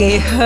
[0.00, 0.38] 给好，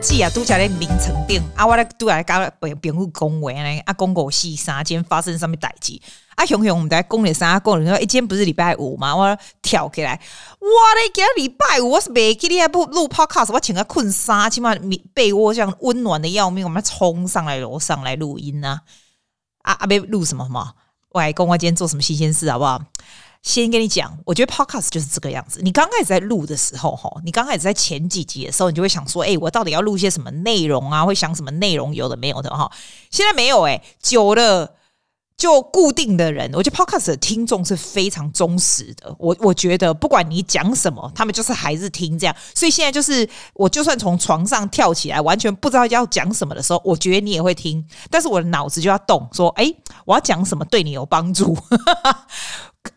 [0.00, 6.00] 记啊，都在咧眠床顶啊，我咧都来甲朋朋友讲话呢，啊，讲五四三，今发生什么代志？
[6.36, 7.58] 啊，熊熊，我们在讲咧啥？
[7.58, 9.16] 讲咧说，今天不是礼拜五吗？
[9.16, 14.72] 我跳起来，哇咧，今日礼拜五，我是袂记你还不录 podcast，我穿个困衫，起码
[15.12, 18.82] 被窝这样温暖的要命，我们冲上来楼上来录音啊！
[19.62, 20.74] 啊啊，别录什么什么，
[21.08, 22.80] 我来讲我今天做什么新鲜事，好不好？
[23.42, 25.60] 先跟你讲，我觉得 podcast 就是这个样子。
[25.62, 31.04] 你刚开始在录的时候，哈，你刚开始在前几集的时候，你就会想说，哎，我到底要录些什么内容啊？
[31.04, 31.92] 会想什么内容？
[31.92, 32.70] 有的没有的，哈。
[33.10, 34.76] 现在没有，哎，久了
[35.36, 36.52] 就固定的人。
[36.54, 39.12] 我觉得 podcast 的听众是非常忠实的。
[39.18, 42.36] 我我觉得，不管你讲什么，他们就是还是听这样。
[42.54, 47.84] 所以现在就是，我就算从床上跳起来，完全不知道要讲什么的时候，我觉得你也会听。
[48.08, 49.74] 但是我的脑子就要动，说，哎，
[50.04, 51.58] 我要讲什么对你有帮助。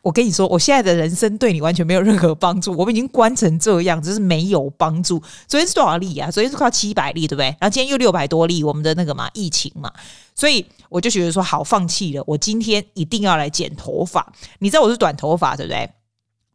[0.01, 2.75] 我跟你说，我现在的人生对你完全没有任何帮助。
[2.75, 5.19] 我们已经关成这样，只是没有帮助。
[5.47, 6.29] 昨天是多少例啊？
[6.29, 7.45] 昨天是快七百例，对不对？
[7.59, 9.91] 然后今天又六百多例，我们的那个嘛，疫情嘛，
[10.35, 12.23] 所以我就觉得说，好，放弃了。
[12.27, 14.31] 我今天一定要来剪头发。
[14.59, 15.89] 你知道我是短头发，对不对？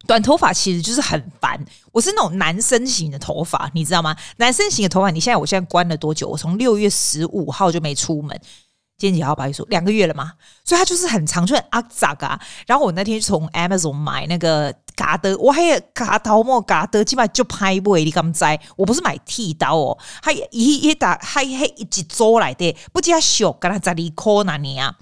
[0.07, 1.63] 短头发其实就是很烦。
[1.93, 4.17] 我是那种男生型的头发，你知道吗？
[4.39, 6.29] 男生型的头发，你现在我现在关了多久？
[6.29, 8.41] 我从六月十五号就没出门。
[9.01, 9.35] 今天几号？
[9.35, 12.39] 不好意思，两个月了嘛，所以它就是很长，就很阿杂啊。
[12.67, 17.97] 然后我那天从 Amazon 买那个嘎的，我还嘎桃木嘎的，基本上就拍不。
[17.97, 18.45] 你敢知？
[18.77, 24.95] 我不是买剃刀哦，还一一打还还一几周来的，不加小，跟他在里扣那年啊。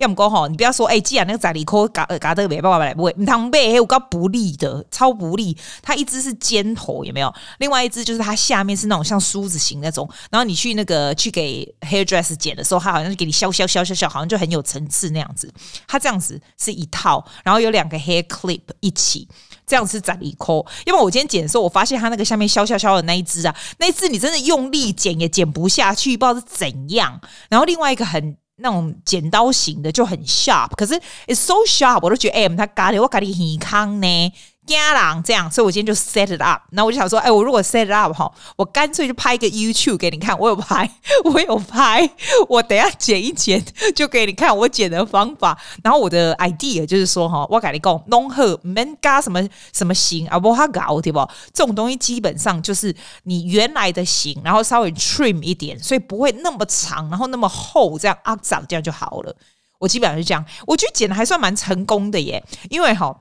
[0.00, 5.54] 要么讲吼，你不要说，哎、既然那个仔里科嘎嘎得没办法来，不会，你当背有个不利的，超不利。
[5.82, 7.30] 它一只是尖头，有没有？
[7.58, 10.08] 另外一只就是它下面是那种像梳子型那种。
[10.30, 15.52] 然后你去那个去给 hairdress 剪的时候，它好像是给你削削削削削，好像就很有层次那样子。
[15.86, 19.28] 它这样子是一套，然后有两个 hair clip 一起，
[19.66, 20.64] 这样是仔里科。
[20.86, 27.20] 因为我今天剪的时候，我发现它那个下面削削削的那一只啊，那一只你真的用力剪也剪不下去，不知道是怎样。
[27.50, 28.38] 然后另外一个很。
[28.60, 30.94] 那种剪刀型的就很 sharp，可是
[31.26, 34.32] it's so sharp，我都觉得哎，他咖喱我咖喱很康呢。
[34.76, 36.62] 家郎这样，所以我今天就 set it up。
[36.70, 40.38] 然后我就想说，哎，我如果 set it up 哈，我干脆就拍一个 YouTube 给你看。
[40.38, 40.90] 我有拍，
[41.24, 42.08] 我有拍，
[42.48, 43.62] 我等下剪一剪
[43.94, 45.58] 就给你看我剪的方法。
[45.82, 49.42] 然后我的 idea 就是说哈，我跟你讲，弄好没加什么
[49.72, 51.18] 什么型啊，不好搞对不？
[51.52, 52.94] 这种东西基本上就是
[53.24, 59.34] 你原来的型，然后稍微 trim 一点，所以不会那么长，然后那么厚，这样啊长这样就好了。
[59.78, 63.16] 我基本上是这样，我觉得剪的还算蛮成功的耶，因为哈。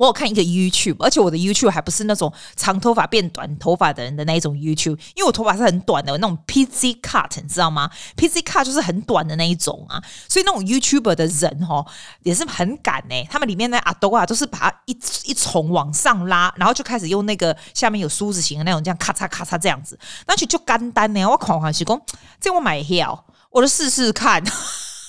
[0.00, 11.84] 我有看一个 YouTube，而且我的 YouTube 还不是那种长头发变短头发的人的那一种 YouTube，因为我头发是很短的，那种 pixie cut，你知道吗？pixie cut 就是很短的那一种啊，所以那种 YouTuber 的人哦
[12.22, 13.14] 也是很赶呢。
[13.28, 14.92] 他们里面的阿多啊都是把它一
[15.24, 21.26] 一重往上拉，然后就开始用那个下面有梳子型的那种这样咔嚓咔嚓这样子，那就就简单呢。
[21.26, 22.00] 我狂欢喜讲，
[22.40, 24.42] 这我买票，我就试试看。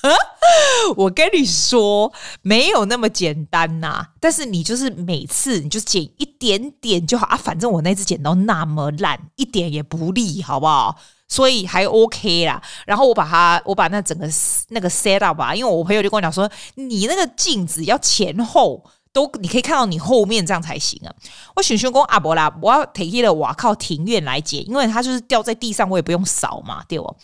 [0.97, 7.37] 我跟你说，没有那么简单呐、但是你就是每次你就剪一点点就好啊。
[7.37, 10.95] 反正我那支剪刀那么烂，一点也不利，好不好？
[11.27, 12.61] 所以还 OK 啦。
[12.85, 14.27] 然后我把它，我把那整个
[14.69, 21.13] 那个 set up 吧，因为我朋友就跟我讲说，你那个镜子要前后都，你可以看到你后面这样才行啊。
[21.55, 27.15] 我选选工阿伯啦，我要提起了，我靠庭院来剪，因为它就是掉在地上，我也不用扫嘛，对不？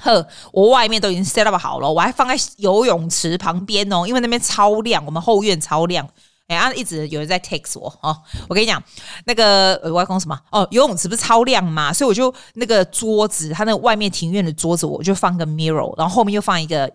[0.00, 6.08] 呵，我外面都已经 set up 好了，我还放在游泳池旁边哦，因为那边超亮，我们后院超亮。
[6.48, 8.16] 哎、欸，啊，一直有人在 text 我哦。
[8.48, 8.82] 我跟你讲，
[9.24, 10.36] 那个我要讲什么？
[10.50, 11.92] 哦，游泳池不是超亮嘛？
[11.92, 16.90] 所以我就那个桌子，它那个外面庭院的桌子，我就放个 mirror，然后后面又放一个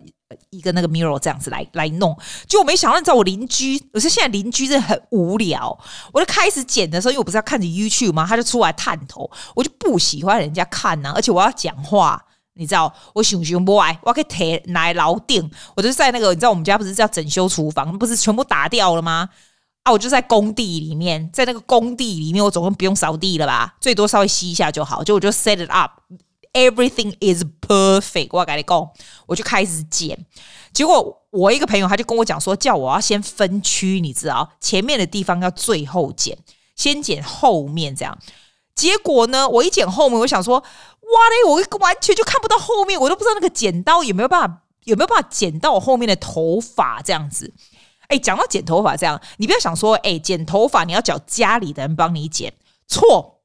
[0.50, 2.14] 一个那个 mirror，这样子来来弄。
[2.46, 5.74] 就我没想到，你知道我邻居，我说现在邻居真的很无聊。
[6.12, 8.26] 我就开始剪的时候，因为我不是要看着 YouTube 吗？
[8.28, 12.22] 他就出来探头，我就不喜欢人家看呐、而且我要讲话。
[12.56, 19.28] 你知道我熊熊不爱，我可以提来楼顶，我就在那个，你知道我们家不是叫整修厨房，不是全部打掉了吗？
[19.82, 23.76] 啊，我就在工地里面，在那个工地里面，我总共不用扫地了吧？
[23.80, 28.30] 最多稍微吸一下就好，就我就 set it up，everything is perfect。
[28.32, 28.90] 我跟你讲，
[29.26, 30.18] 我就开始剪，
[30.72, 36.36] 结果我一个朋友他就跟我讲说，叫我要先分区，你知道，前面的地方要最后剪，
[36.74, 38.18] 先剪后面这样。
[38.76, 40.62] 结果呢，我一剪后面，我想说。
[41.06, 41.48] 哇嘞！
[41.48, 47.54] 我完全就看不到后面，我都不知道那个剪刀有没有办法，有没有办法剪到我后面的头发这样子。
[48.08, 52.52] 哎，讲到剪头发这样，你不要想说，哎，剪头发你要叫家里的人帮你剪，
[52.88, 53.38] 错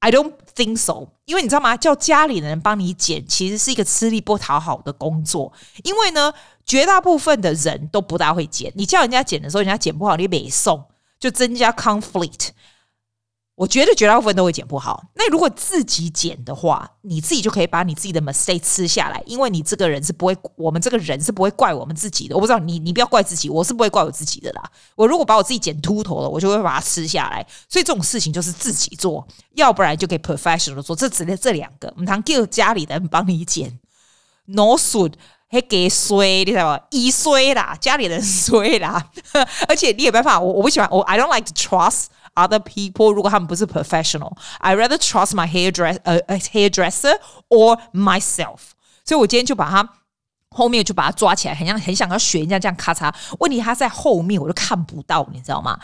[0.00, 1.06] ，I don't think so。
[1.24, 1.78] 因为你知道吗？
[1.78, 5.50] 叫家里的人帮你剪，其实是一个吃力不讨好的工作。
[5.84, 6.34] 因为呢，
[6.66, 10.84] 绝大部分的人都不大会剪，你叫人家剪的时候，人家剪不好，你没送，
[11.18, 12.50] 就增加 conflict。
[13.62, 15.04] 我觉得绝大部分都会剪不好。
[15.14, 22.34] 那如果自己剪的话，你自己就可以把你自己的 mistake 吃下来，因为你这个人是不会，我们这个人是不会怪我们自己的。
[22.34, 24.62] 我不知道你，你不要怪自己，我是不会怪我自己的啦。
[24.96, 27.46] 我如果把我自己剪秃头了，我就会把它吃下来。
[27.68, 29.24] 所以这种事情就是自己做，
[29.54, 30.96] 要不然就给 professional 做。
[30.96, 33.78] 这只能这两个，我们堂叫家里人帮你剪
[34.46, 35.12] ，no suit。
[35.48, 36.80] 还给衰，你知道吗？
[36.90, 39.10] 一衰啦，家里人衰啦，
[39.68, 43.12] 而且你也没办法，我我不喜欢，我 I don't like to trust other people。
[43.12, 47.18] 如果他们不是 professional，I rather trust my hairdresser，呃，hairdresser
[47.48, 48.58] or myself。
[49.04, 49.88] 所以我今天就把他
[50.50, 53.12] 后面就把他抓起来，很想很想要学人家这样咔嚓。
[53.40, 55.78] 问题他在后面，我就看不到，你知道吗？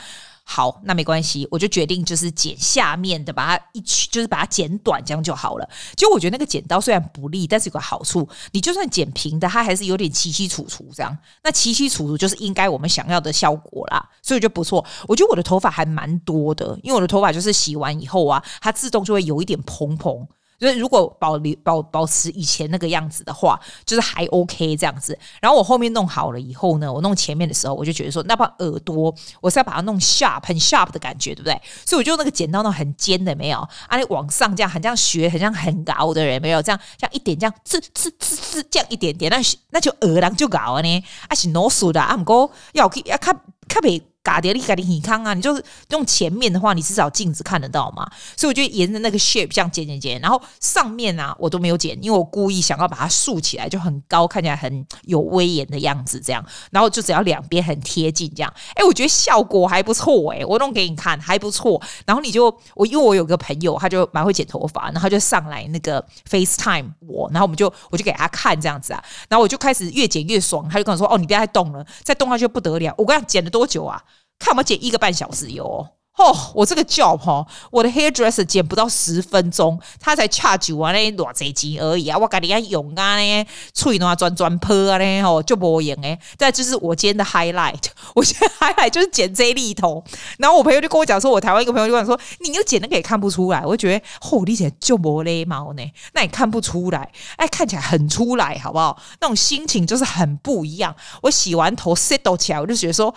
[0.50, 5.68] 好，那没关系，我就决定就是剪下面的，把它一取，就是把它剪短，这样就好了。
[5.94, 11.14] 就我觉得那个剪刀虽然不利，但是有个好处，你就算剪平的，它还是有点齐齐楚楚这样。
[11.44, 14.82] 那齐齐楚楚就是应该我们想要的效果啦，所以就不错。
[15.06, 20.26] 我觉得我的头发还蛮多的，因为我的头发就是洗完以后啊，它自动就会有一点蓬蓬。
[20.58, 25.16] 就是如果保留保保持以前那个样子的话，就是还 OK 这样子。
[25.40, 31.60] 然后我后面弄好了以后呢，我弄前面的时候，我就觉得说，那把耳朵我是要把它弄 sharp，很 sharp 的感觉，对不对？
[31.86, 33.96] 所以我就那个剪刀那很尖的，没有啊？
[33.96, 39.38] 你往上这样，很像学，很像很高的人，没有这样，像一点这样，呲呲呲呲这样一点点，那
[39.70, 41.04] 那就耳郎就高了呢。
[41.28, 44.02] 啊是 no 数的啊，不过要要看看别。
[44.28, 45.32] 打碟你改的很康啊！
[45.32, 48.06] 你就是用前面的话，你至少镜子看得到嘛。
[48.36, 56.44] 所以我就沿着那个 shape 这样剪剪剪，然后上面啊我都没有剪，因为我故意想要把它竖起来，就很高，看起来很有威严的样子这样。
[56.70, 61.80] 然后就只要两边很贴近这样，哎，我觉得效果还不错哎，我弄给你看还不错。
[62.04, 74.02] 然后你就我因为我有个朋友，他就蛮会剪头发，然后他就上来那个 FaceTime 我，然后我们就我就给他看这样子啊，然后我就开始越剪越爽，他就跟我说：“哦，你不要再动了，再动下去就不得了。”我跟他剪了多久啊？
[74.38, 75.97] 看我们剪一个半小时哟。
[76.18, 82.18] 哦我这个 job 哈，我的 hairdresser 剪不到十分钟，他才 charge 我那偌济钱而已啊！
[82.18, 86.18] 我跟你讲用啊呢，吹啊转转坡啊呢，吼就无用诶。
[86.36, 87.84] 再就是我今天的 highlight，
[88.14, 90.02] 我现在 highlight 就是剪这一头。
[90.38, 93.64] 然后我朋友就跟我讲说，我台湾一个朋友就跟我说，你又剪那个也看不出来。
[93.64, 95.82] 我就觉得，哦，你剪就无礼貌呢，
[96.14, 99.00] 那也看不出来，哎，看起来很出来，好不好？
[99.20, 100.94] 那种心情就是很不一样。
[101.22, 103.14] 我洗完头 set 起来，我就觉得说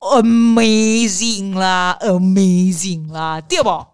[0.00, 2.41] amazing 啦，amazing。
[2.42, 3.68] Amazing 啦，对不？
[3.70, 3.86] 啊，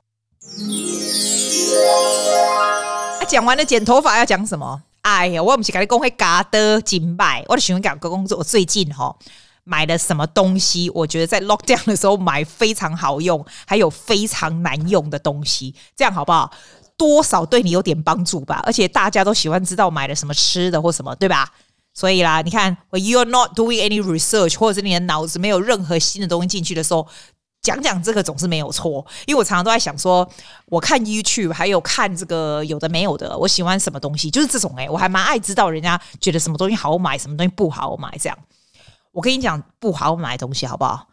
[3.28, 4.82] 讲完了剪头发要讲什么？
[5.02, 9.14] 哎呀，我不是跟你讲会嘎的金拜，我的喜欢讲个工作，我最近哈
[9.64, 10.90] 买了什么东西？
[10.90, 16.50] 我觉得在 lockdown 的时候买非常好用，还有非常难用的东西，这样好不好？
[16.96, 18.62] 多少对你有点帮助吧？
[18.64, 21.52] 而且大家都喜欢知道买了什么吃的或什么，对吧？
[21.94, 27.06] 所以啦，你看，you're not doing any research，或者是你的脑子没有任何新的东西进去的时候。
[27.60, 30.28] 讲讲这个总是没有错，因为我常常都在想说，
[30.66, 38.38] 我看 YouTube 还有看这个有的没有的，我喜欢什么东西，就是这种诶，我还蛮爱知道人家觉得什么东西好买，什么东西不好买这样。
[39.12, 41.08] 我跟你讲不好买的东西好不好？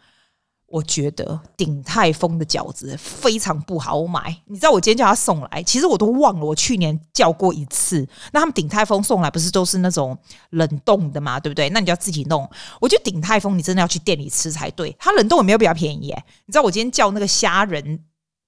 [0.68, 8.06] 我觉得鼎泰丰的饺子非常不好买，你知道我今天叫他送来，其实我都忘了我去年叫过一次。
[8.34, 10.18] 那他们鼎泰丰送来不是都是那种
[10.50, 11.40] 冷冻的吗？
[11.40, 11.70] 对不对？
[11.70, 12.50] 那你就要自己弄。
[12.82, 16.24] 我觉得鼎泰丰你真的要去店里吃才对，它冷冻也没有比较便宜耶。
[16.46, 18.04] 你知道我今天叫那个虾仁，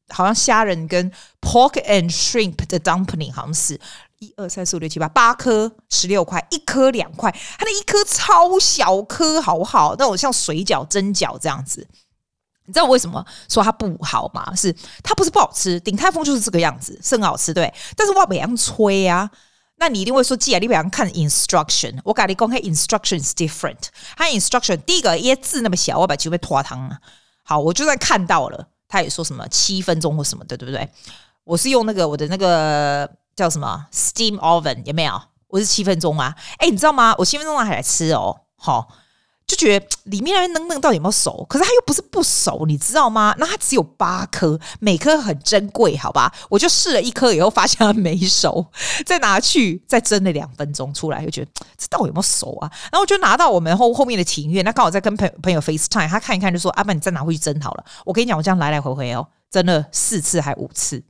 [0.10, 1.10] 好像虾仁跟
[1.40, 3.80] pork and shrimp 的 dumpling 好像是
[4.20, 9.96] 一二三四五六七八八颗十六块，一颗两块，它那一颗超小颗，好不好？
[9.98, 11.88] 那种像水饺、蒸饺这样子。
[12.68, 14.54] 你知道我为什么说它不好吗？
[14.54, 17.74] 是它不是不好吃，鼎泰丰就是这个样子，是很好吃，对。
[17.96, 19.30] 但是我不想吹啊，
[19.78, 23.88] 那你一定会说，既然你不想看 instruction，我跟你公开 instruction is different。
[24.18, 26.98] 它 instruction 第一个，因为字那么小，我把就被拖汤了。
[27.44, 30.90] 好，我就算看到了，他也说什么七分钟或什么的，对不对？
[31.46, 35.22] 我是用那个我的那个叫什么 steam oven，有没有？
[35.48, 36.36] 我是七分钟啊。
[36.58, 37.16] 哎，你知道吗？
[37.18, 38.90] 我七分钟还来吃哦，好。
[39.48, 41.46] 就觉得里面那嫩嫩到底有没有熟？
[41.50, 43.34] 可是它又不是不熟，你知道吗？
[43.38, 46.30] 那它只有八颗，每颗很珍贵，好吧？
[46.50, 48.66] 我就试了一颗以后，发现它没熟，
[49.06, 52.70] 再拿去再蒸了两分钟出来，就觉得这到底有没有熟啊？
[52.92, 61.01] 然后我就拿到我们后后面的庭院，那刚好在跟朋朋友 FaceTime，他看一看就说：“阿、啊、爸，你再拿回去蒸好了。”我跟你讲，我这样来来回回哦，蒸了四次还五次。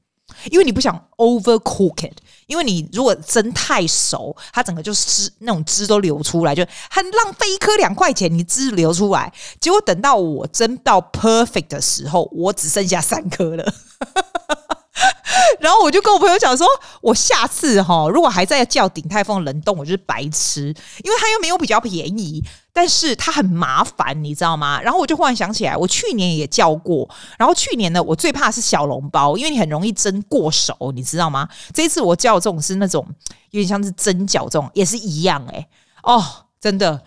[0.51, 9.31] 因为你不想 overcook it，因为你如果蒸太熟，它整个就汁那种汁都流出来，就很浪费一颗两块钱，你汁流出来。
[9.59, 13.73] 结果等到我蒸到 perfect 的时候，我只剩下三颗了。
[15.59, 16.67] 然后我就跟我朋友讲说，
[17.01, 22.43] 我下次哈，如果还在叫鼎泰丰冷冻，我就是白痴，因为它又没有比较便宜，
[22.77, 24.79] 但是它很麻烦，你知道吗？
[24.79, 31.49] 然后我就忽然想起来，我去年也叫过，然后去年呢，我最怕是小笼包，因为你很容易蒸过熟，你知道吗？
[31.73, 33.03] 这一次我叫这种是那种
[33.49, 35.67] 有点像是蒸饺这种，也是一样哎、
[36.03, 36.23] 哦，
[36.61, 37.01] 真的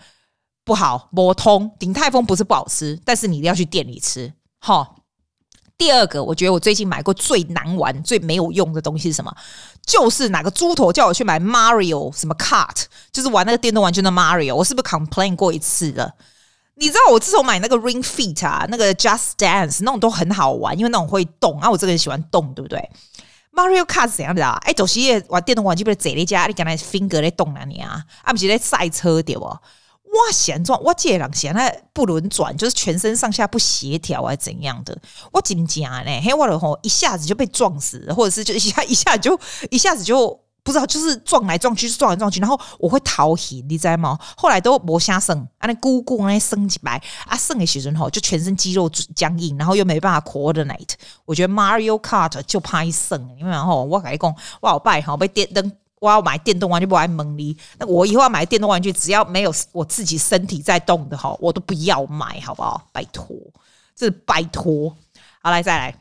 [0.65, 1.71] 不好，不通。
[1.79, 4.95] 鼎泰丰不是不好吃，但是你一定要去店里吃，哈。
[5.77, 9.33] 第二个，我觉得我最近买过最难玩、最没有用的东西是什么？
[9.85, 14.55] 就是哪个猪头叫我去买 Mario 什么 Cart，就是玩那个电动玩具的 Mario。
[14.55, 16.13] 我是不是 complain 过一次了？
[16.75, 21.69] 你知道我自从买那个 Ring Fit 啊，那个 Just Dance 那种都很好玩，因为那种会动啊。
[21.69, 22.89] 我这个人喜欢动，对不对
[23.53, 24.57] ？Mario Kart 是怎样的啊？
[24.63, 28.03] 哎，走西夜玩电动玩具不是坐在家，你刚才 finger 在动哪里啊？
[28.23, 29.57] 啊，不是在赛车对不？
[30.11, 34.97] 哇，嫌状我这人嫌他不轮转，就是全身上下不协调啊，怎样的？
[35.31, 39.39] 我紧张呢，嘿，我的吼一下子就被撞死，或者是就一下一下就
[39.69, 44.19] 一下子就不知道，就是撞来撞去，撞来撞去，然后我会逃行，你知道吗？
[44.35, 50.95] 后来都磨下肾，啊，那咕咕那升几百啊，肾的时候就全身肌肉僵硬，然后又没办法 coordinate。
[51.23, 55.71] 我觉得 Mario Kart 就怕一肾，因为然后我跟你讲，我好拜哈被电灯。
[56.01, 57.55] 我要买电动玩具，不爱蒙你。
[57.77, 62.89] 那我以后要买电动玩具，只要没有我自己身体在动的哈，我都不要买，好不好？
[62.91, 63.27] 拜托，
[63.95, 64.89] 这是拜托。
[65.43, 65.95] 好，来再来。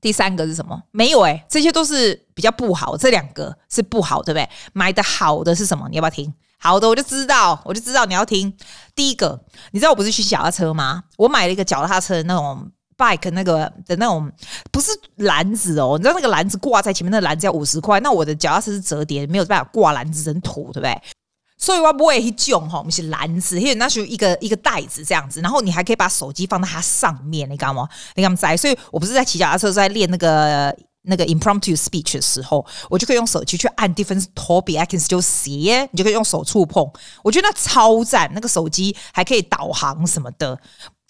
[0.00, 0.82] 第三个是什么？
[0.90, 2.96] 没有诶、欸，这些都是比较不好。
[2.96, 4.48] 这两个是不好，对不对？
[4.72, 5.88] 买的好的是什么？
[5.88, 6.34] 你要不要听？
[6.58, 8.52] 好的，我就知道，我就知道你要听。
[8.96, 9.40] 第一个，
[9.70, 11.04] 你知道我不是骑脚踏车吗？
[11.16, 12.68] 我买了一个脚踏车那种。
[12.98, 14.30] Bike 那个的那种
[14.70, 18.00] 不是篮子哦，你知道那个篮子挂在前面，那个篮子要五十块。
[18.00, 21.00] 那我的脚踏车是折叠，没有办法挂篮子，真土，对不对？
[21.60, 27.88] 所以我不会去种哈，我们是篮子，因为那是一个一个袋子这样子，然后你还可以把手机放在它上面，你干嘛？
[28.14, 28.56] 你干嘛在？
[28.56, 36.88] 所以我不是在骑脚踏车，在练那个那个 impromptu speech 的时候，我就可以用手机去按 different topic，I can still see，你就可以用手触碰。
[37.24, 40.56] 我觉得那超赞，那个手机还可以导航什么的。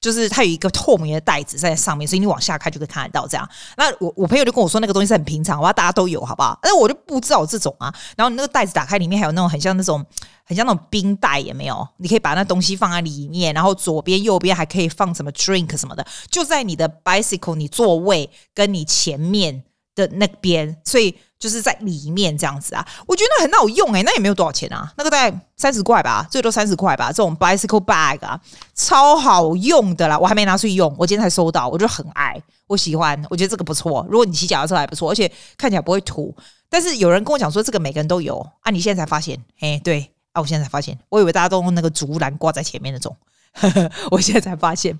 [0.00, 3.26] 就是它有一个透明的袋子在上面，所以你往下看就可以看得到。
[3.26, 6.58] 这样，那我我朋友就跟我说，那个东西是很平常，我要大家都有，好不好？
[6.62, 7.92] 但我就不知道这种啊。
[8.16, 10.04] 然后你那个袋子打开，里面还有那种很像那种
[10.44, 11.86] 很像那种冰袋，也没有？
[11.96, 19.64] 你可以把那东西放在里面，然后左边右边还可以放什么 drink 什么的，就在你的 bicycle 你座位跟你前面
[19.94, 21.16] 的那边，所以。
[21.38, 27.08] 就是在里面这样子啊，我觉得那很好用诶、那也没有多少钱啊，那个大概三十块吧，最多三十块吧。
[27.08, 28.40] 这种 bicycle bag 啊，
[28.74, 34.04] 超好用的啦，我还没拿出去用，我今天才收到，我就很爱，我喜欢，我觉得这个不错。
[34.10, 36.34] 如果你骑脚踏车还不错，而且看起来不会土。
[36.68, 39.38] 但是有人跟我讲说，这个每个人都有啊，你现在才发现？
[39.58, 43.16] 嘿，对啊，我现在才发现，我以为大家都用那个竹篮挂在前面那种，
[43.52, 44.98] 呵呵，我现在才发现。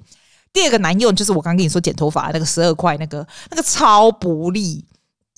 [0.52, 4.84] 第二个难用就是我刚跟你说剪头发那个十二块那个，那个超不利。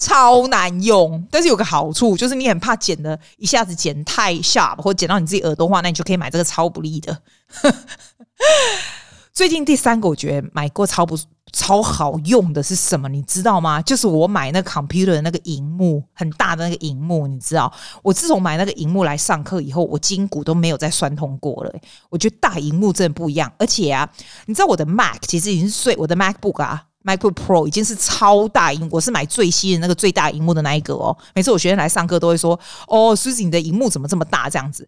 [0.00, 7.16] 超难用，但是有个好处，就是你很怕剪的一下子剪太 sharp 或剪到你自己耳朵的话，那你就可以买这个超不利的。
[9.32, 11.18] 最近第三个我觉得买过超不
[11.52, 13.08] 超好用的是什么？
[13.08, 13.80] 你知道吗？
[13.82, 17.26] 就是我买那个 computer 的那个荧幕，很大的那个荧幕。
[17.26, 21.72] 你知道，我自从买那个荧幕来上课以后，我筋骨都没有再酸痛过了。
[22.08, 24.10] 我觉得大荧幕真的不一样，而且啊，
[24.46, 26.86] 你知道我的 Mac 其实已经碎，我的 MacBook 啊。
[27.02, 31.16] MacBook Pro 已经是超大萤，我是买最新的那个最大萤幕的那一个哦。
[31.34, 34.86] 每次我学生来上课都会说：“哦，Suzy，你的萤幕怎么这么大？”这样子，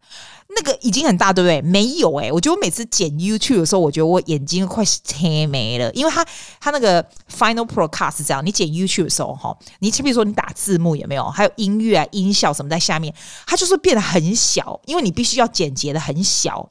[0.55, 1.63] 那个已经很大，对不对？
[1.63, 4.85] 没有诶、我觉得每次剪 YouTube 的时候，我觉得我眼睛快
[5.19, 6.23] 黑没了，因为它
[6.61, 7.03] 它那个
[7.35, 11.25] Final Pro Cut 是这样，你剪 YouTube 的时候哈，你比如说你打字幕有没有？
[11.31, 13.15] 还有音乐啊、音效什么在下面，
[13.47, 16.71] 它就是变得很小，因为你必须要剪辑的很小，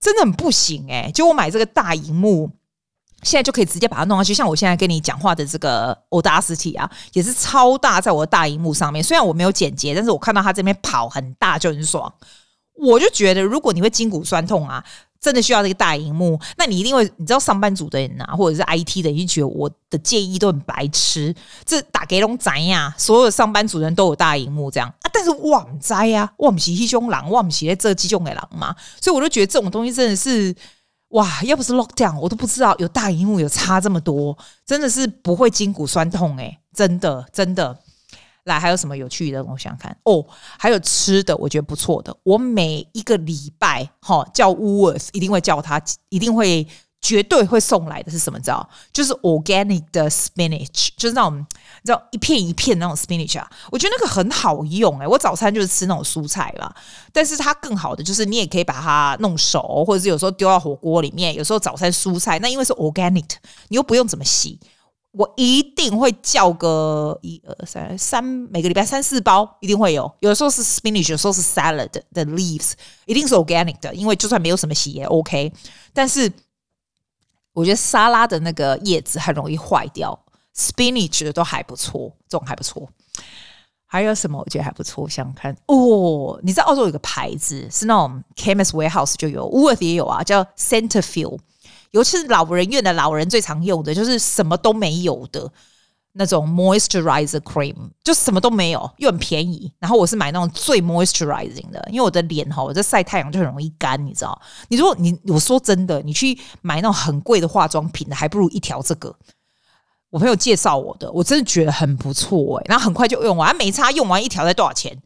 [0.00, 1.12] 真的很不行诶、欸。
[1.12, 2.50] 就我买这个大萤幕。
[3.22, 9.02] 现在就可以直接把它弄上去，像我现在跟你讲话的这个 Audacity 啊，也是超大，在我的大荧幕上面。
[9.02, 12.12] 虽然我没有剪接，但是我看到它这边跑很大就很爽。
[12.74, 14.84] 我就觉得，如果你会筋骨酸痛啊，
[15.20, 21.34] 真的需要这个大荧幕，那你一定会，你知道上班族的人啊，或者是 IT 的人，一觉得我的建议都很白痴。
[21.64, 30.54] 这打给龙仔呀，所有上班族人都有大荧幕这样啊，但是我不知道呀，我不是黑熊狼，我不是在这几种的狼嘛，所以我就觉得这种东西真的是。
[31.10, 34.36] 哇，要不是 lockdown，我都不知道有大荧幕有差这么多，
[34.66, 37.78] 真的是不会筋骨酸痛诶、真的真的。
[38.44, 39.44] 来，还有什么有趣的？
[39.44, 40.24] 我想看哦，
[40.58, 42.16] 还有吃的，我觉得不错的。
[42.22, 46.66] 我每一个礼拜哈叫 w o o l s 一定会叫他，一定会。
[47.00, 48.38] 绝对会送来的是什么？
[48.40, 48.68] 知道？
[48.92, 51.44] 就是 organic 的 spinach，就是那种你
[51.84, 53.48] 知道一片一片那种 spinach 啊。
[53.70, 56.74] 我觉得那个很好用哎、我早餐就是吃那种蔬菜啦。
[57.12, 61.34] 但是它更好的就是你也可以把它弄熟，或者是有时候丢到火锅里面。
[61.34, 63.30] 有时候早餐蔬菜那因为是 organic，
[63.68, 64.58] 你又不用怎么洗。
[65.12, 70.08] 我一定会叫个一二三三，每个礼拜三四包一定会有。
[70.20, 72.72] 有的时候是 spinach，有时候是 salad 的 leaves，
[73.06, 75.50] 一定是 organic 的，因为就算没有什么洗也 OK。
[75.94, 76.30] 但是
[77.58, 80.16] 我觉得沙拉的那个叶子很容易坏掉
[80.56, 82.88] ，spinach 的都还不错，这种还不错。
[83.84, 85.02] 还有什么我觉得还不错？
[85.02, 91.40] 我想看哦，你知道澳洲有个牌子是那种 Chemist Warehouse 就有，Woolworth 也有啊，叫 Centerfield。
[91.90, 95.50] 尤其是老人院的老人最常用的，就是什么都没有的
[96.18, 99.72] 那种 moisturizer cream，就什么都没有，又很便宜。
[99.78, 104.42] 然后我是买那种最 moisturizing 的，因为我的脸哈，我在晒太阳就很容易干，你知道？
[104.66, 109.14] 你如果你我说真的，你去买那种很贵的化妆品，还不如一条这个。
[110.10, 115.00] 我朋友介绍我的，我真的觉得很不错哎、然后很快就用完，没差，用完一条才多少钱？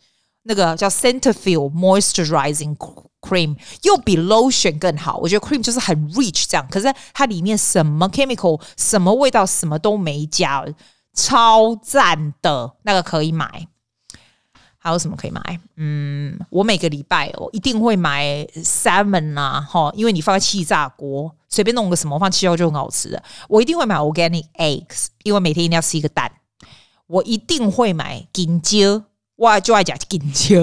[0.44, 2.74] 那个叫 Centerfield Moisturizing
[3.20, 5.18] Cream，又比 Lotion 更好。
[5.18, 10.64] 我觉得 Cream 就是很 rich 这样，可是它里面什么 chemical、什么味道、什么都没加，
[11.12, 13.66] 超赞的，那个可以买。
[14.78, 15.60] 还有什么可以买？
[15.76, 23.22] 嗯，我每个礼拜我一定会买 salmon 啊，哈，因为你放在气炸锅，随便弄个什么放气炸锅就很好吃的。
[23.48, 26.32] 我一定会买 organic eggs，因为每天一定要吃一个蛋。
[27.06, 29.04] 我一定会买金蕉。
[29.36, 30.60] 哇，就爱讲金蕉，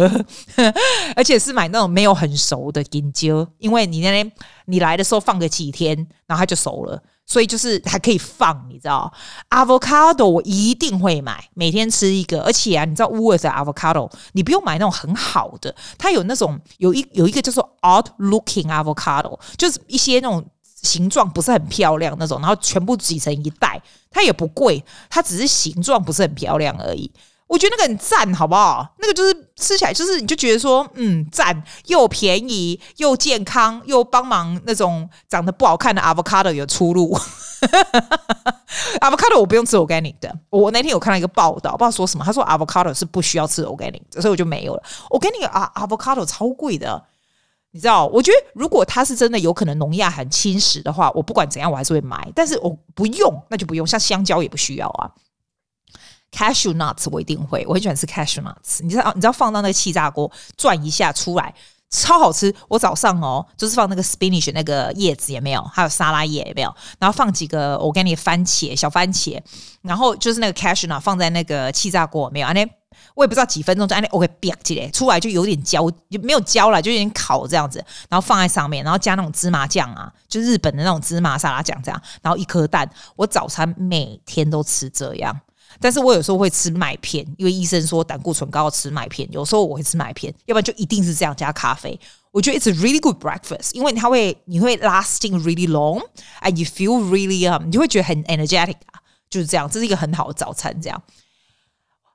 [1.15, 4.31] 而且是买那种没有很熟的金蕉，因为你那天
[4.65, 5.95] 你来的时候放个几天，
[6.27, 9.13] 然后它就熟了，所以就是还可以放，你知道
[9.51, 20.43] ？Avocado 我一定会买，每天吃一个，而且啊，你知道 Wuers 的 avocado，你不用买那种很好的，它有那种有一有一个叫做 odd looking avocado，就是一些那种
[20.81, 27.11] 形状不是很漂亮那种，然后全部挤成一袋，它也不贵，它只是形状不是很漂亮而已。
[27.49, 28.87] 我觉得那个很赞，好不好？
[28.99, 37.17] 那个就是吃起来就是，你就觉得说，嗯，赞，又便宜又健康，又帮忙那种长得不好看的 avocado 有出路。
[39.01, 44.83] avocado 我不用吃 organic 的，我那天有看到一个报道，不知道说什么，他说 avocado 是不需要吃 organic，所以我就没有了。
[45.09, 47.03] organic 啊，avocado 超贵的，
[47.71, 48.05] 你知道？
[48.05, 53.87] 我觉得如果它是真的有可能农药很侵蚀的话，我不管怎样我还是会买，但是我不用，那就不用。
[53.87, 55.09] 像香蕉也不需要啊。
[56.31, 58.81] Cashew nuts 我一定会，我很喜欢吃 cashew nuts。
[58.81, 61.53] 你知道，你知道放到那个气炸锅转一下出来，
[61.89, 62.53] 超好吃。
[62.67, 69.41] 我早上哦，就是放那个 spinach 那个叶子也没有，还有沙拉叶也没有，然后放几个 organic 番茄小番茄，
[69.81, 72.65] 然后就是那个 cashew nut 放在那个气炸锅没有，安尼
[73.15, 82.89] 我也不知道几分钟就安尼 OK 煸起来，出来就有点焦，就没有焦了，就有点烤这样子，然后放在上面，然后加那种芝麻酱啊，就日本的那种芝麻沙拉酱这样，然后一颗蛋。
[83.15, 85.37] 我早餐每天都吃这样。
[85.81, 89.27] 但是我有时候会吃麦片，因为医生说胆固醇高吃麦片。
[89.31, 91.97] 有时候我会吃麦片，要不然就一定是这样加咖啡。
[92.31, 100.79] 我觉得 it's a really good breakfast，因为它会你会 lasting really long，and you feel really um，你就会觉得很 energetic 啊，就是这样，这是一个很好的早餐。
[100.81, 101.01] 这样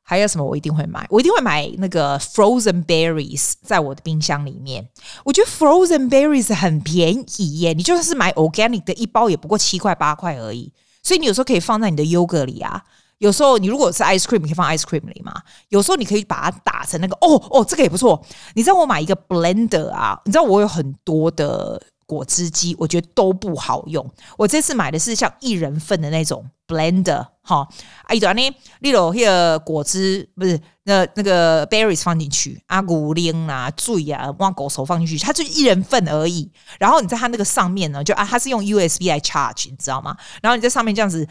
[0.02, 1.06] 还有什么我一定会买？
[1.08, 4.86] 我一定会买那个 frozen berries 在我的冰箱里面。
[5.24, 10.70] 我觉得 frozen berries 很便宜耶，你就算是买 organic 的一包也不过七块八块而已，
[11.02, 12.84] 所以你有时候可以放在你的 yogurt 里啊。
[13.24, 15.32] 有时候你如果是 ice cream，你可以放 ice cream 里嘛。
[15.70, 18.22] 有时候你可以把它打成那个，哦哦，这个也不错。
[18.54, 20.20] 你知道我买一个 blender 啊？
[20.26, 24.06] 你知道我有很多的果汁机，我觉得都不好用。
[24.36, 27.66] 我这次买的是像一人份的那种 blender，哈，
[28.02, 28.42] 啊，一段呢，
[28.80, 36.52] 例如那个果汁不是那那个 berries 放进去，啊，古灵啊、醉啊、挖狗手放进去，它就一人份而已。
[36.78, 40.14] 然后你在它那个上面呢，就啊，它是用 USB 来 charge，你知道吗？
[40.42, 41.26] 然后你在上面这样子。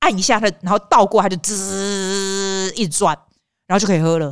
[0.00, 3.16] 按一下它，然后倒过，它就滋一转，
[3.66, 4.30] 然后就可以喝了，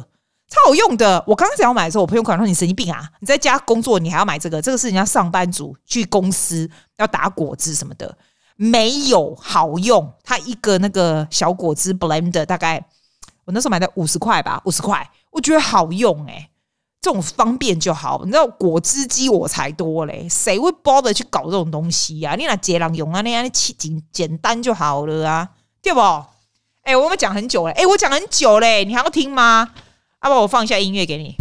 [0.49, 1.23] 超好用的。
[1.27, 3.11] 我刚刚想要买的时候，我朋友可能说：“你神经病啊！
[3.21, 4.61] 你在家工作，你还要买这个？
[4.63, 8.17] 这个是人家上班族去公司要打果汁什么的，
[8.57, 10.13] 没有好用。
[10.23, 12.85] 它一个那个小果汁 blender 大概
[13.45, 16.49] 我那时候买的五十块吧，五十块，我觉得好用哎、
[17.05, 18.23] 这种方便就好。
[18.25, 22.35] 你知道果汁机我才多嘞，谁会 bother 去搞这种东西呀、啊？
[22.35, 25.51] 你拿捷朗用啊，那样简简单就好了啊。
[25.83, 26.01] 对不？
[26.85, 29.73] 哎、我们讲很久了，哎、我讲很久嘞，你还要听吗？
[30.23, 31.37] 要不我放一下音乐给你。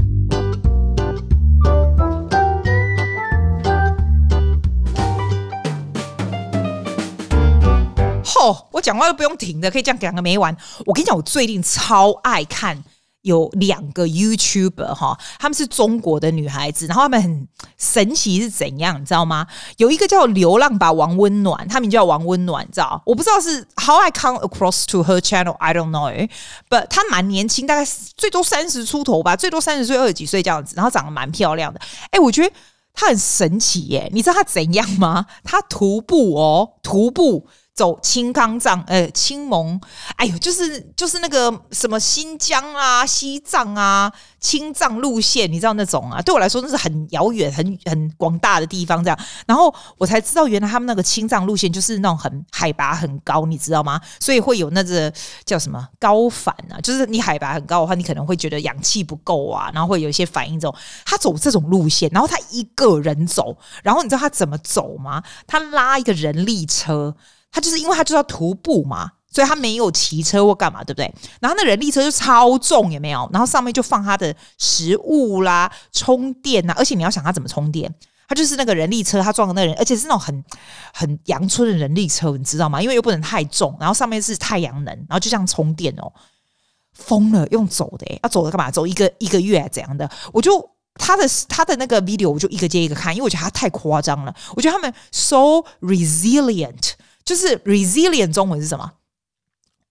[8.26, 10.54] 吼，我讲话都不用停的，可以这样讲个没完。
[10.86, 12.84] 我跟你讲，我最近超爱看。
[13.24, 19.48] 有两个 YouTuber 哈，他们是中国的女孩子，然后他们很神奇是怎样，你知道吗？
[19.78, 23.02] 有一个叫流浪吧王温暖，他名叫王温暖，你知道？
[23.06, 27.86] 我不知道是 How I come across to her channel，I don't know，but 她蛮年轻，大概
[28.18, 31.80] 最多三十出头吧，最多三十岁二十几岁这样子，然后长得蛮漂亮的。
[32.12, 32.54] 哎，我觉得
[32.94, 35.26] 她很神奇耶，你知道她怎样吗？
[35.44, 37.48] 她徒步哦，徒步。
[37.76, 39.82] 走青康藏，呃，青蒙，
[40.16, 46.22] 哎呦，就是就是那个什么新疆啊、西藏啊、青藏路线，你知道那种啊？
[46.22, 49.20] 对我来说那是很遥远、很很广大的地方，这样。
[49.48, 54.00] 然后我才知道，原来他们那个青藏路线就是那种很海拔很高，你知道吗？
[54.20, 55.12] 所以会有那个
[55.44, 60.60] 叫什么高反啊，就是你海拔很高的话，你可能会觉得氧气不够啊，然后会有一些反应。
[60.60, 65.24] 这种他走这种路线，然后他一个人走，然后你知道他怎么走吗？
[65.48, 67.16] 他拉一个人力车。
[67.54, 71.14] 他就是因为他就要徒步嘛，所以他没有骑车或干嘛，对不对？
[71.40, 73.30] 然后那人力车就超重，有没有？
[73.32, 77.94] 然后上面就放他的食物啦、充电啊，而且你要想他怎么充电？
[78.28, 80.44] 他就是那个人力车，他撞的那人，而且是那种很
[80.94, 82.82] 很阳春的人力车，你知道吗？
[82.82, 86.12] 因为又不能太重，然后上面是太阳能，然后就这样充电哦，
[86.94, 88.72] 疯了，用走的，要走的干嘛？
[88.72, 90.10] 走一个一个月怎样的？
[90.32, 94.34] 我就他的他的那个 video，我就一个接一个看，因为我觉得他太夸张了。
[94.56, 96.94] 我觉得他们 so resilient。
[97.26, 98.92] 就是 resilient 中文是什么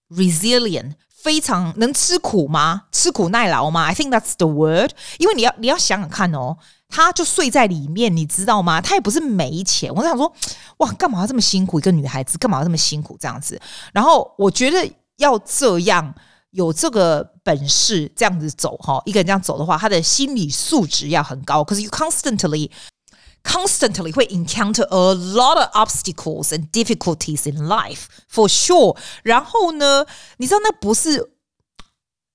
[0.09, 2.83] ？resilient 非常能吃苦吗？
[2.91, 4.91] 吃苦耐劳吗？I think that's the word。
[5.17, 6.57] 因为你要你要想想看哦，
[6.89, 8.79] 他就睡在里面，你知道吗？
[8.81, 9.93] 他也不是没钱。
[9.95, 10.31] 我想说，
[10.77, 11.79] 哇，干嘛要这么辛苦？
[11.79, 13.59] 一个女孩子干嘛要这么辛苦这样子？
[13.93, 16.13] 然后我觉得要这样
[16.51, 21.63] 有这个本事这样子走哈，一个人这样走的话，他的心理素质要很高。
[21.63, 22.69] 可是 you constantly。
[23.44, 28.96] Constantly 会 encounter a lot of obstacles and difficulties in life for sure。
[29.22, 30.04] 然后呢，
[30.38, 31.30] 你知道那不是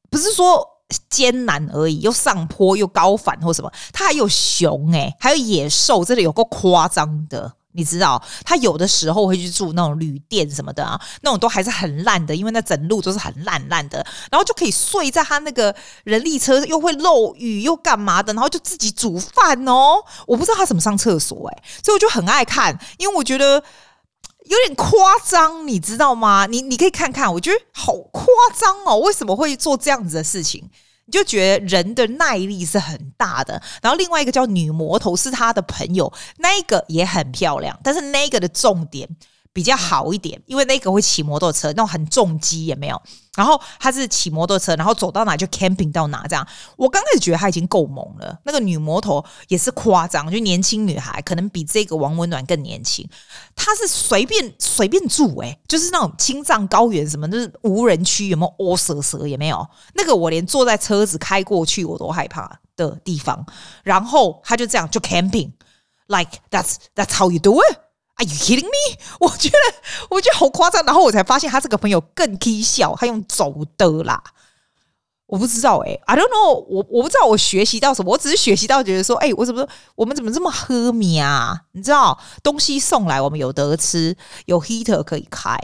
[0.09, 0.65] 不是说
[1.09, 7.53] 艰难而已，又上坡又高反或什么，它还有熊诶、欸，还有野兽，这里有够夸张的。
[7.72, 20.02] 你知道，他有的时候会去住那种旅店什么的啊，那种都还是很烂的，因为那整路都是很烂烂的，然后就可以睡在他那个人力车，又会漏雨又干嘛的，然后就自己煮饭哦。
[20.26, 23.62] 我不知道他怎么上厕所哎，所以我就很爱看，因为我觉得
[24.46, 26.46] 有点夸张，你知道吗？
[26.46, 28.24] 你你可以看看，我觉得好夸
[28.56, 30.68] 张哦，为什么会做这样子的事情？
[31.08, 39.08] 你就觉得人的耐力是很大的，然后另外一个叫女魔头是他的朋友，那个也很漂亮，但是那个的重点
[39.58, 43.02] 比较好一点，因为那个会骑摩托车，那种很重机也没有。
[43.34, 46.46] 然后他是骑摩托车，然后走到哪就 camping 到哪这样。
[46.76, 53.04] 我刚开始觉得他已经够猛了，那个女魔头也是夸张，就年轻女孩，可能比这个王温暖更年轻。
[53.56, 58.64] 她是随便随便住诶、就是那种青藏高原什么，就是无人区，有没有？
[58.64, 59.66] 哦，蛇蛇也没有。
[59.94, 63.44] 那个我连坐在车子开过去我都害怕的地方。
[63.82, 67.87] 然后他就这样就 camping，like that's that's how you do it。
[68.18, 68.98] Are you kidding me？
[69.20, 69.56] 我觉得，
[70.10, 70.84] 我觉得好夸张。
[70.84, 74.22] 然后我才发现，他这个朋友更搞笑，他用走的啦。
[75.26, 76.86] 我不知道哎、欸，I don't know 我。
[76.88, 81.64] 我不知道我学习到什么，我只是学习到觉得说，哎、我怎么我们怎么这么喝米啊？
[81.72, 85.56] 你知道，东西送来我们有得吃，有 heater 可以开。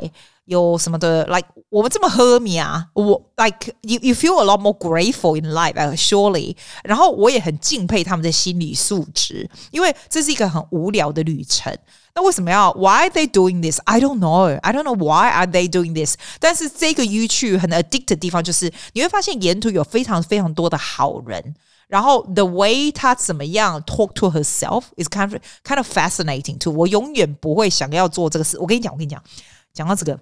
[0.45, 6.55] 有什么的，like 我们这么喝米啊，我 like you you feel a lot more grateful in life, surely。
[6.85, 11.75] 然后我也很敬佩他们的心理素质，因为这是一个很无聊的旅程。
[12.14, 13.81] 那为什么要 Why are they doing this?
[13.85, 14.59] I don't know.
[14.61, 16.14] I don't know why are they doing this.
[16.38, 21.55] 但是这个 U 区很 addict 的地方就是你会发现沿途有非常非常多的好人。
[21.88, 26.72] 然后，the way 她怎么样 talk to herself is kind of kind of fascinating too。
[26.72, 28.59] 我永远不会想要做这个事。
[28.59, 29.22] 我跟你讲，我跟你讲，
[29.72, 30.18] 讲到这个，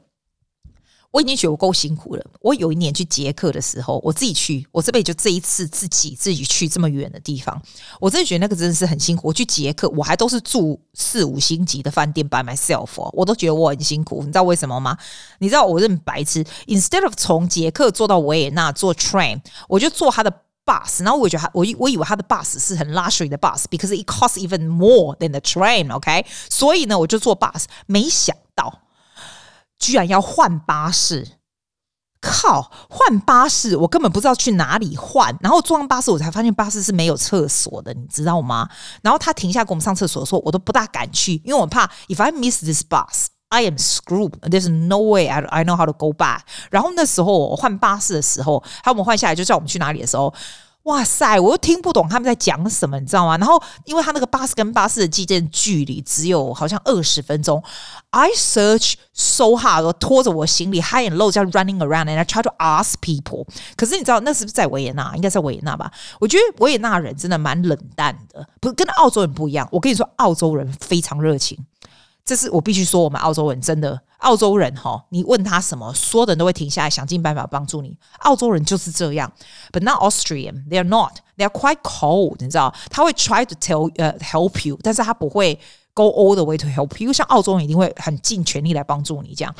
[1.13, 2.25] 我已经觉得我够辛苦了。
[2.41, 7.61] 我有一年去捷克的时候，我自己去，我这辈子就这一次自己自己去这么远的地方，
[8.01, 9.29] 我真的觉得那个真的是很辛苦。
[9.29, 14.21] 我去捷克，我还都是住四五星级的饭店 by myself，我都觉得我很辛苦。
[14.23, 14.97] 你知道为什么吗？
[15.39, 20.33] 你知道我这么白痴，instead of 从捷克坐到维也纳坐 train，我就坐他的
[20.65, 25.95] bus，然后我觉得他我我以为他的 bus 是很 luxury 的 bus，because it costs even more than the train。
[25.95, 28.81] OK，所以呢，我就坐 bus，没想到。
[29.83, 31.27] 居然要换巴士，
[32.21, 32.71] 靠！
[32.89, 35.37] 换巴士，我根本不知道去哪里换。
[35.41, 38.69] 然后坐上巴士，我才发现巴士是没有厕所的，你知道吗？
[39.03, 44.39] 然后他停下给我们上厕所的时候，我都不大敢去，因为我怕 if I miss this bus, I am screwed.
[44.43, 46.43] There's no way I I know how to go back。
[46.71, 50.33] 然后那时候我换巴士的时候，他我们换下来就叫我们去哪里的时候。
[50.85, 51.39] 哇塞！
[51.39, 53.37] 我又听不懂他们在讲什么，你知道吗？
[53.39, 57.63] 然后，因为他那个巴士跟巴士的之间距离只有好像二十分钟
[58.11, 63.47] ，I search so hard，拖着我行李 high and low 这样 running around，and I try to ask people。
[63.77, 65.15] 可是你知道那是不是在维也纳？
[65.15, 65.93] 应该在维也纳吧？
[66.19, 69.69] 我觉得维也纳人真的蛮冷淡的，不跟澳洲人不一样。
[69.71, 71.57] 我跟你说，澳洲人非常热情。
[72.25, 77.97] 这是我必须说，我们澳洲人真的，澳洲人哈，你问他什么，所有的人都会停下来，想尽办法帮助你。
[78.21, 79.31] 澳洲人就是这样
[79.73, 82.73] ，but not Austrian, they are not, they are quite cold，你知道？
[82.91, 85.59] 他会 try to tell 呃、help you，但是他不会
[85.95, 87.03] go all the way to help。
[87.03, 89.55] you 像澳洲人一定会很尽全力来帮助你，这样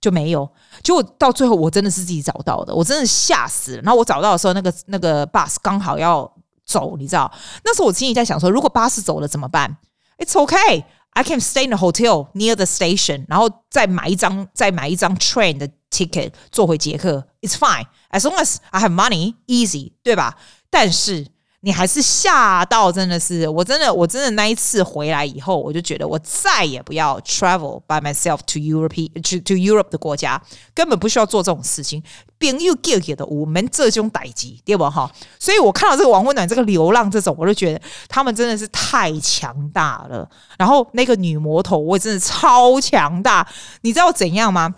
[0.00, 0.48] 就没有。
[0.82, 3.82] 结果到最后，我真的是自己找到的，我真的吓死了。
[3.82, 6.30] 然后我找到的时候，那个那个 bus 刚好要
[6.66, 7.32] 走，你知道？
[7.64, 9.76] 那时候我心里在想说，如果巴士走了怎么办
[10.18, 17.27] ？It's okay, I can stay in the hotel near the station，然后再买一张再买一张 train 的 ticket 坐回捷克。
[17.41, 20.37] It's fine as long as I have money, easy，对吧？
[20.69, 21.27] 但是。
[21.64, 30.38] 你还是吓到，真的是，我真的，我真的那一次回来以后，我就觉得我再也不要 travel by myself to Europe to to Europe 的国家，
[30.74, 32.02] 根本不需要做这种事情。
[32.38, 35.10] 朋友叫给的，我们这种代志，对不哈？
[35.38, 40.28] 所以我看到这个王温暖这个流浪这种，我就觉得他们真的是太强大了。
[40.58, 43.48] 然后那个女魔头，我真的超强大，
[43.80, 44.74] 你知道怎样吗？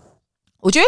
[0.61, 0.87] 我觉得。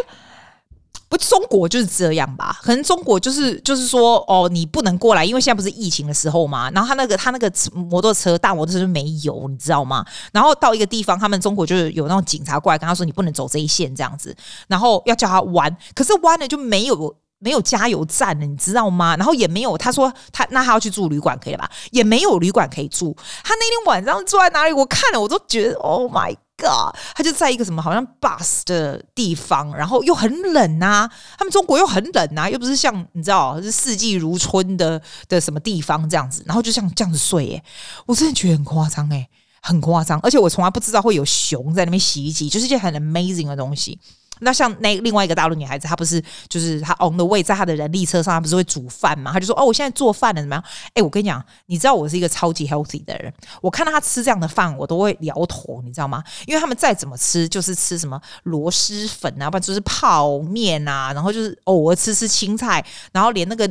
[1.09, 2.59] 不，中国就是这样吧？
[2.63, 6.71] 可能中国就是就是说，哦，你不能过来，因为现在不是疫情的时候嘛。
[6.73, 10.05] 然后他那个他那个摩托车大摩托车没油，你知道吗？
[10.33, 19.17] 然后到一个地方，他们中国就是有那种警察过来跟他说，你不能走这一线这样子，然后要叫他弯，可是弯了就没有没有加油站了，你知道吗？
[19.17, 21.71] 然后也没有，他说他那他要去住旅馆可以了吧？
[21.91, 23.17] 也没有旅馆可以住。
[23.43, 24.73] 他那天晚上住在哪里？
[24.73, 26.37] 我看了我都觉得，Oh my。
[26.67, 31.09] 啊他就在一个什么好像 bus 的地方，然后又很冷啊。
[31.37, 37.63] 他们中国又很冷啊，又不是像你知道是四季如春的的什么地方这样子，然后就像这样子睡耶。
[38.07, 39.29] 我真的觉得很夸张诶，
[39.61, 40.19] 很夸张。
[40.21, 43.99] 而且我从来不知道会有熊在那边洗衣机，就是一件很 amazing 的东西。
[44.41, 49.33] 那像那另外一个大陆女孩子，她不是就是她 on the way 在她的人力车上，她不是会煮饭嘛？
[49.33, 56.23] 她就说：“哦，我现在做饭了，怎么样？”哎，我跟你讲，你知道我是一个超级 healthy 的人，我看到她吃这样的饭，我都会摇头，你知道吗？
[56.47, 63.67] 因为他们再怎么吃，就是吃什么螺蛳粉啊，不然就是泡面啊，然后就是偶尔吃吃青菜，然后连那个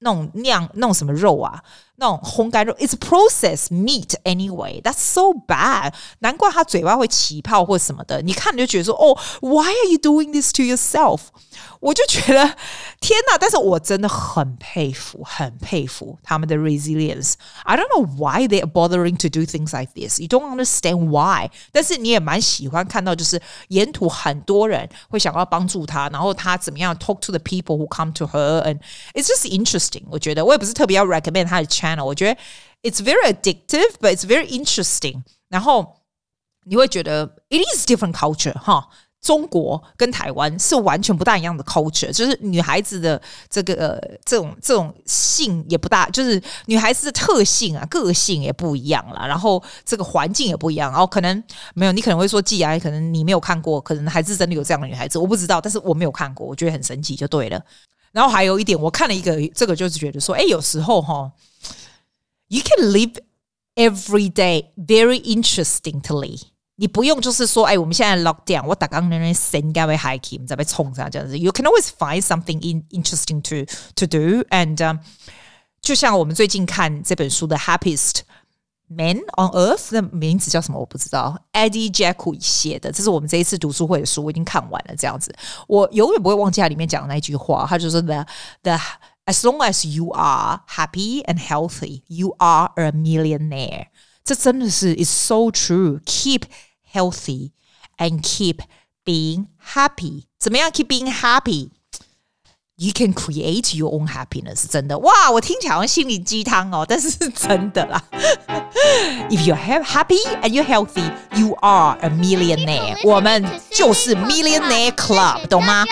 [0.00, 1.62] 那种酿那种什么肉啊。
[1.99, 4.81] 那种烘干肉，it's processed meat anyway.
[4.81, 5.93] That's so bad.
[6.19, 8.21] 难怪他嘴巴会起泡或什么的。
[8.21, 11.21] 你看你就觉得说，哦，Why are you doing this to yourself？
[11.81, 12.55] 我就觉得
[12.99, 13.37] 天哪！
[13.39, 17.33] 但是我真的很佩服，很佩服他们的 resilience.
[17.63, 20.19] I don't know why they are bothering to do things like this.
[20.19, 21.51] You don't understand why.
[21.71, 28.79] 但是你也蛮喜欢看到，就是沿途很多人会想要帮助他，然后他怎么样 talk to the people who come to her, and
[29.13, 30.03] it's just interesting.
[30.09, 31.85] 我觉得我也不是特别要 recommend 他的 channel。
[31.98, 32.40] 我觉得
[32.82, 35.22] it's very addictive, but it's very interesting。
[35.48, 35.96] 然后
[36.64, 38.88] 你会觉得 it is different culture 哈，
[39.20, 49.26] 中国跟台湾是完全不大一样的 culture，就是女孩子的这个、呃、这种这种性也不大，就是女孩子的特性啊，个性也不一样啦。
[49.26, 50.90] 然后这个环境也不一样。
[50.90, 51.42] 然后可能
[51.74, 57.60] 没有，你可能会说既然，可能你没有看过，可能还是真的有这样的女孩子，我不知道，但是我没有看过，我觉得很神奇就对了。
[58.12, 61.30] 然后还有一点，我看了一个，这个就是觉得说，哎，有时候哈。
[62.49, 63.15] You can live
[63.75, 66.41] every day very interestingly。
[66.77, 71.39] 你不用就是说，哎，我们现在 lock down，我打刚那边先该被 hiking，再被冲上这样子。
[71.39, 74.99] You can always find something in interesting to to do。And、um,
[75.81, 78.21] 就像我们最近看这本书的 Happiest
[78.87, 80.77] Man on Earth 的名字叫什么？
[80.77, 81.39] 我不知道。
[81.53, 84.95] Eddie Jaku 写的，这是我们这一次读书会的书，我已经看完了。
[84.97, 85.33] 这样子，
[85.67, 87.65] 我永远不会忘记它里面讲的那句话。
[87.69, 88.25] 他就说 the
[88.63, 88.77] the
[89.29, 93.87] As long as you are happy and healthy, you are a millionaire.
[94.23, 95.99] 这真的是 is so true.
[96.05, 96.43] Keep
[96.93, 97.51] healthy
[97.97, 98.59] and keep
[99.03, 100.25] being happy.
[100.39, 101.69] 怎么样 keep being happy?
[102.77, 104.67] You can create your own happiness.
[104.67, 108.03] 真的哇，我听起来好像心灵鸡汤哦，但是是真的啦。
[109.29, 112.99] If you're happy and you're healthy, you are a millionaire.
[113.05, 115.85] 我们就是 millionaire club，懂吗？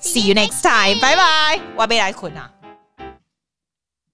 [0.00, 1.00] See you next time.
[1.00, 1.60] Bye bye.
[1.76, 2.53] 我要被来困啊。